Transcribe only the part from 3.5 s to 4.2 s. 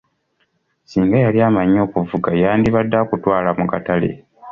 mu katale.